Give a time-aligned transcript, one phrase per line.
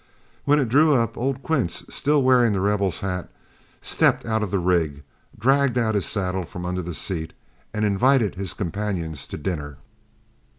[0.45, 3.29] When it drew up old Quince, still wearing The Rebel's hat,
[3.83, 5.03] stepped out of the rig,
[5.37, 7.33] dragged out his saddle from under the seat,
[7.71, 9.77] and invited his companions to dinner.